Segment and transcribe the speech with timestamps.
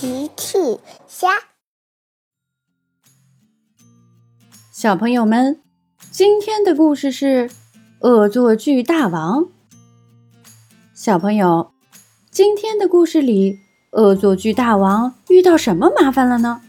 [0.00, 0.78] 奇趣
[1.08, 1.26] 虾，
[4.72, 5.60] 小朋友们，
[6.12, 7.48] 今天的故事是
[8.02, 9.42] 《恶作剧大王》。
[10.94, 11.72] 小朋友，
[12.30, 13.58] 今天的故事里，
[13.90, 16.62] 恶作剧大王遇到什么麻烦了呢？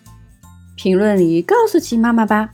[0.75, 2.49] 评论里告诉奇妈妈吧。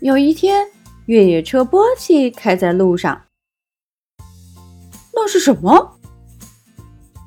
[0.00, 0.66] 有一天，
[1.04, 3.26] 越野车波奇开在路上，
[5.12, 5.95] 那是什么？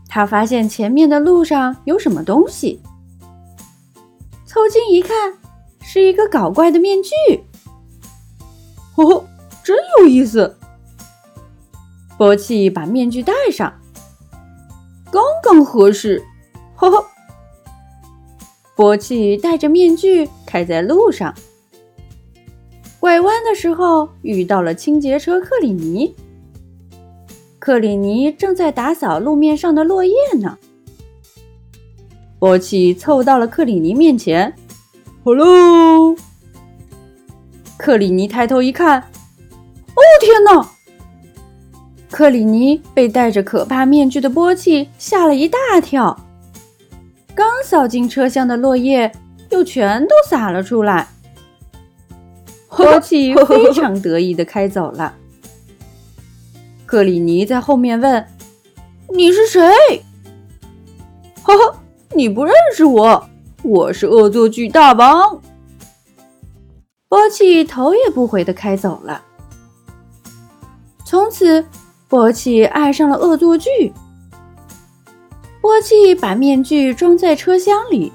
[0.09, 2.81] 他发现前面的路上有什么东西，
[4.43, 5.33] 凑近一看，
[5.81, 7.11] 是一个搞怪的面具。
[8.95, 9.23] 哦，
[9.63, 10.57] 真有意思！
[12.17, 13.71] 波奇把面具戴上，
[15.11, 16.21] 刚刚合适。
[16.75, 17.05] 呵呵，
[18.75, 21.33] 波奇戴着面具开在路上，
[22.99, 26.15] 拐弯的时候遇到了清洁车克里尼。
[27.69, 30.57] 克里尼正在打扫路面上的落叶呢。
[32.39, 34.51] 波奇凑到了克里尼面前
[35.23, 36.15] ，“Hello。”
[37.77, 38.99] 克里尼抬头一看
[39.93, 40.67] ，“哦天哪！”
[42.09, 46.19] 克里尼被戴着可怕面具的波奇吓了一大跳，
[47.35, 49.11] 刚扫进车厢的落叶
[49.51, 51.07] 又全都洒了出来。
[52.67, 55.13] 波奇非常得意的开走了。
[56.89, 58.25] 克里尼在后面问
[59.13, 59.61] ：“你是谁
[61.43, 61.79] ？”“哈哈，
[62.15, 63.29] 你不认识我，
[63.61, 65.39] 我是恶作剧大王。”
[67.07, 69.21] 波奇头也不回的开走了。
[71.05, 71.63] 从此，
[72.07, 73.93] 波奇爱上了恶作剧。
[75.61, 78.11] 波奇把面具装在车厢里，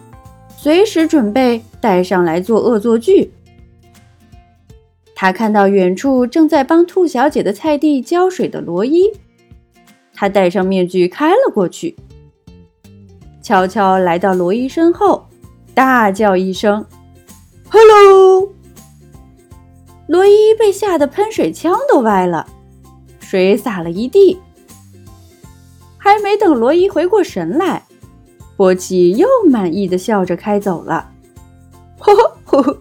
[0.57, 3.33] 随时准备带上来做恶作剧。
[5.15, 9.11] 他看到远处正在帮兔小姐的菜地浇水的罗伊，
[10.13, 11.97] 他戴上面具开了过去，
[13.41, 15.27] 悄悄来到罗伊身后，
[15.73, 16.85] 大叫一声
[17.71, 18.53] ：“Hello！”
[20.09, 22.47] 罗伊被吓得喷水枪都歪了，
[23.21, 24.39] 水洒了一地。
[25.97, 27.83] 还没等罗伊回过神来，
[28.57, 31.11] 波奇又满意的笑着开走了。
[31.99, 32.81] 呵呵呵呵。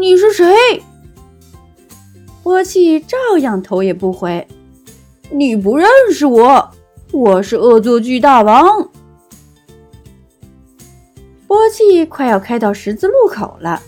[0.00, 0.82] 你是谁？
[2.42, 4.48] 波奇照样头也不回。
[5.30, 6.70] 你不认识我，
[7.12, 8.88] 我是恶作剧大王。
[11.46, 13.82] 波奇快要开到十字路口了，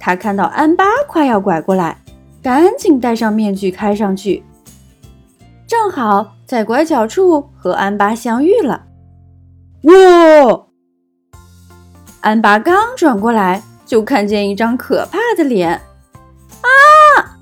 [0.00, 2.02] 他看到安巴快要拐过来，
[2.42, 4.42] 赶紧戴上面具开上去，
[5.64, 8.84] 正好在拐角处和安巴相遇了。
[9.82, 10.66] 哇！
[12.20, 13.62] 安巴刚转过来。
[13.88, 15.80] 就看见一张可怕的脸，
[16.60, 17.40] 啊！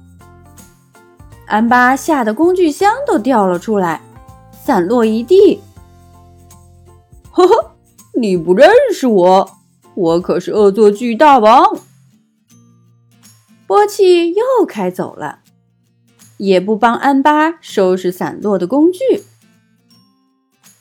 [1.48, 4.00] 安巴吓得工具箱都掉了出来，
[4.52, 5.60] 散落一地。
[7.32, 7.74] 呵呵，
[8.14, 9.50] 你不认识我，
[9.96, 11.76] 我可是恶作剧大王。
[13.66, 15.40] 波奇又开走了，
[16.36, 19.00] 也不帮安巴收拾散落的工具。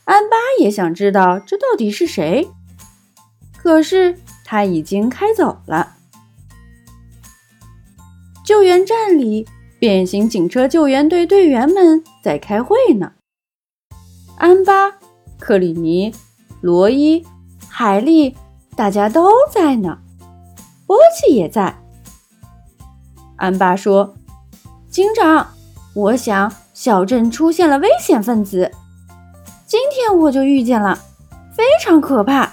[0.03, 2.47] 安巴也想知道这到底是谁，
[3.58, 4.20] 可是。
[4.46, 5.98] 他已经开走了。
[8.46, 9.48] 救援站里，
[9.80, 13.14] 变形警车救援队队员们在开会呢。
[14.38, 14.94] 安巴、
[15.40, 16.14] 克里尼、
[16.62, 17.26] 罗伊、
[17.68, 18.38] 海莉，
[18.76, 19.98] 大家都在呢。
[20.86, 21.82] 波奇也在。
[23.38, 24.16] 安巴说
[24.92, 25.48] ：“警长，
[25.96, 28.72] 我想小镇出现了危险分子，
[29.66, 31.00] 今天我就遇见了，
[31.52, 32.52] 非常可怕。”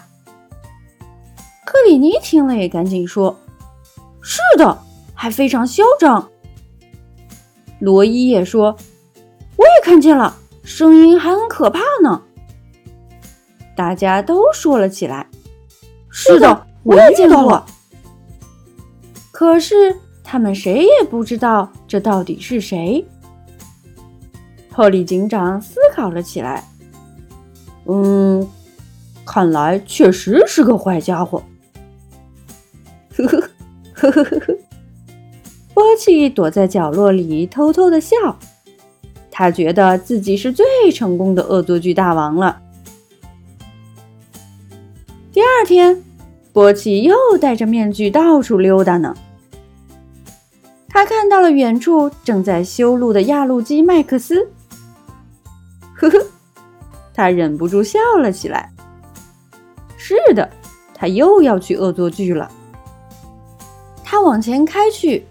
[2.02, 3.38] 尼听了也赶紧说
[4.20, 4.76] ：“是的，
[5.14, 6.28] 还非常嚣张。”
[7.78, 8.76] 罗伊也说
[9.56, 12.22] ：“我也看见了，声音还很可怕呢。”
[13.76, 15.26] 大家都说了起来
[16.10, 17.64] ：“是的，我也见到了。”
[19.30, 23.04] 可是他们谁也不知道这到底是谁。
[24.70, 26.64] 破利警长思考了起来
[27.86, 28.48] ：“嗯，
[29.24, 31.42] 看来确实是个坏家伙。”
[34.02, 34.58] 呵呵呵呵，
[35.72, 38.16] 波奇躲在角落里偷偷的笑，
[39.30, 42.60] 他觉得自己是最成功的恶作剧大王了。
[45.32, 46.02] 第二天，
[46.52, 49.14] 波奇又戴着面具到处溜达呢。
[50.88, 54.50] 他看到了远处正在修路的压路机麦克斯，
[55.94, 56.26] 呵呵，
[57.14, 58.72] 他忍不住笑了起来。
[59.96, 60.50] 是的，
[60.92, 62.50] 他又要去恶作剧了。
[64.12, 65.24] 他往前开去，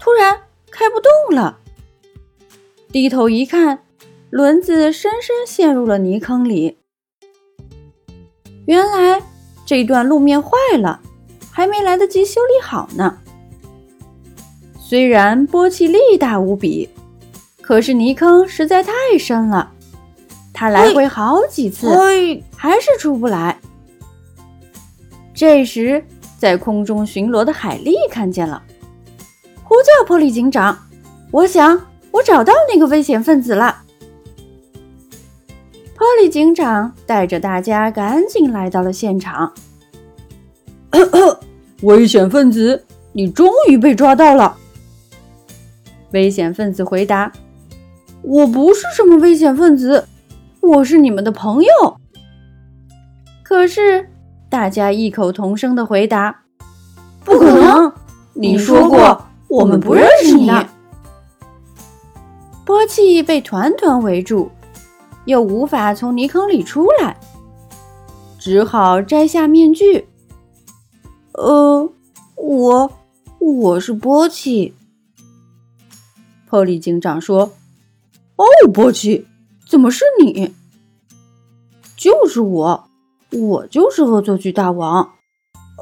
[0.00, 0.34] 突然
[0.70, 1.58] 开不动了。
[2.90, 3.80] 低头一看，
[4.30, 6.78] 轮子深深陷入了泥坑里。
[8.64, 9.22] 原来
[9.66, 11.02] 这段路面坏了，
[11.50, 13.18] 还没来得及修理好呢。
[14.80, 16.88] 虽然波气力大无比，
[17.60, 19.70] 可是泥坑实在太深了，
[20.54, 21.94] 他来回好几次，
[22.56, 23.60] 还是出不来。
[25.34, 26.02] 这时，
[26.42, 28.60] 在空中巡逻的海莉看见了，
[29.62, 30.76] 呼叫波利警长
[31.30, 31.80] ：“我想，
[32.10, 33.84] 我找到那个危险分子了。”
[35.94, 39.54] 波利警长带着大家赶紧来到了现场。
[41.82, 44.56] 危险分子，你终于被抓到了。
[46.10, 47.32] 危险分子回答
[48.20, 50.08] ：“我不是什么危险分子，
[50.60, 51.70] 我是你们的朋友。”
[53.44, 54.08] 可是
[54.52, 56.42] 大家异口同声的回答
[57.24, 57.90] ：“不可能！
[58.34, 60.50] 你说过我们不认识你。”
[62.62, 64.50] 波奇被团团围住，
[65.24, 67.16] 又无法从泥坑里出来，
[68.38, 70.06] 只好摘下面具。
[71.32, 71.90] “呃，
[72.36, 72.92] 我
[73.38, 74.74] 我是波奇。”
[76.46, 77.52] 破利警长说
[78.36, 79.26] ：“哦，波奇，
[79.66, 80.54] 怎么是你？
[81.96, 82.90] 就是我，
[83.32, 85.12] 我就是恶作剧大王。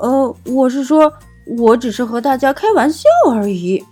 [0.01, 1.13] 呃，我是说，
[1.59, 3.85] 我只是和大家开玩笑而已。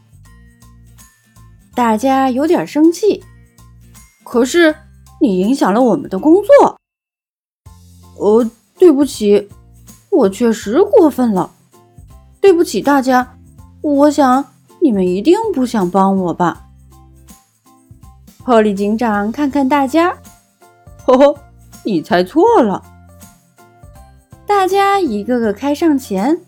[1.75, 3.23] 大家有点生气，
[4.25, 4.75] 可是
[5.21, 6.79] 你影响了我们的工作。
[8.19, 9.49] 呃，对不起，
[10.11, 11.51] 我确实过分了。
[12.41, 13.35] 对不起，大家。
[13.81, 14.45] 我想
[14.81, 16.67] 你们一定不想帮我吧。”
[18.45, 20.17] 破利警长看看大家，
[21.07, 21.37] 呵呵，
[21.85, 22.83] 你猜错了。
[24.49, 26.41] 大家一个个开上前，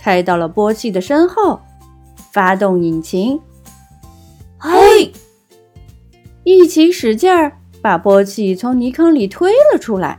[0.00, 1.60] 开到了波气的身后，
[2.32, 3.38] 发动引擎，
[4.56, 5.12] 嘿，
[6.44, 7.52] 一起使劲儿
[7.82, 10.18] 把波气从泥坑里推了出来。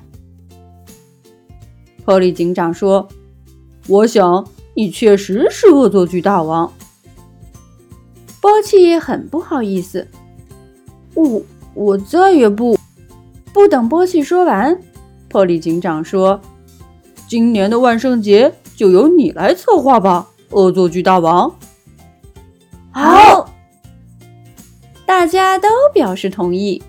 [2.05, 3.07] 破利警长说
[3.89, 6.71] ：“我想你确实是恶作剧大王。”
[8.39, 10.07] 波气很不好意思。
[11.15, 11.41] 我
[11.73, 12.77] 我再也不
[13.51, 14.79] 不等波气说完，
[15.29, 16.39] 破利警长说
[17.33, 21.51] ：“今年的万圣节就由你来策划吧，恶作剧大王。”
[22.93, 23.49] 好，
[25.03, 26.79] 大家都表示同意。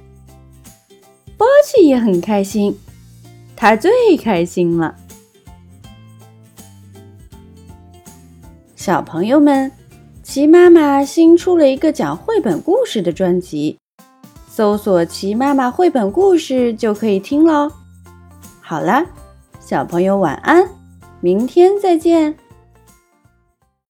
[1.38, 2.78] 波奇也很开心，
[3.56, 4.94] 他最开心了。
[8.76, 9.72] 小朋友们，
[10.22, 13.78] 齐妈妈新出了一个讲绘本故事的专辑。
[14.46, 17.72] 搜索“齐妈妈绘本故事”就可以听喽。
[18.60, 19.06] 好了，
[19.74, 20.64] 小朋友晚安，
[21.20, 22.36] 明天再见。